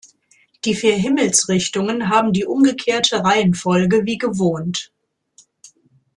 Die 0.65 0.73
vier 0.73 0.95
Himmelsrichtungen 0.95 2.09
haben 2.09 2.33
die 2.33 2.45
umgekehrte 2.47 3.23
Reihenfolge 3.23 4.03
wie 4.07 4.17
gewohnt. 4.17 4.91